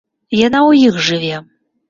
Яна 0.47 0.59
ў 0.69 0.87
іх 0.87 0.97
жыве. 1.11 1.35